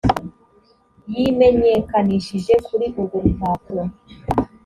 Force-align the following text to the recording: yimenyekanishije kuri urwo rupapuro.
yimenyekanishije 1.13 2.53
kuri 2.65 2.85
urwo 2.99 3.17
rupapuro. 3.23 3.83